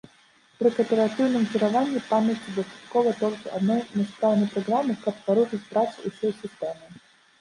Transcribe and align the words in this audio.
Пры 0.61 0.69
кааператыўным 0.77 1.43
кіраванні 1.51 2.01
памяццю 2.11 2.55
дастаткова 2.57 3.13
толькі 3.21 3.53
адной 3.57 3.83
няспраўнай 3.99 4.49
праграмы, 4.57 4.93
каб 5.07 5.15
парушыць 5.29 5.65
працу 5.75 5.97
ўсёй 6.11 6.33
сістэмы. 6.41 6.85